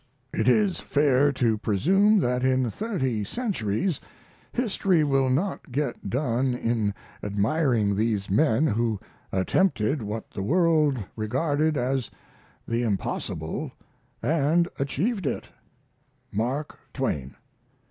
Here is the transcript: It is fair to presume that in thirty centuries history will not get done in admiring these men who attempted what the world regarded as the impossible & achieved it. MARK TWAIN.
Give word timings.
It 0.33 0.47
is 0.47 0.79
fair 0.79 1.31
to 1.33 1.59
presume 1.59 2.17
that 2.21 2.43
in 2.43 2.71
thirty 2.71 3.23
centuries 3.23 4.01
history 4.51 5.03
will 5.03 5.29
not 5.29 5.71
get 5.71 6.09
done 6.09 6.55
in 6.55 6.95
admiring 7.21 7.95
these 7.95 8.27
men 8.27 8.65
who 8.65 8.99
attempted 9.31 10.01
what 10.01 10.31
the 10.31 10.41
world 10.41 10.97
regarded 11.15 11.77
as 11.77 12.09
the 12.67 12.81
impossible 12.81 13.73
& 14.23 14.23
achieved 14.23 15.27
it. 15.27 15.49
MARK 16.31 16.79
TWAIN. 16.93 17.35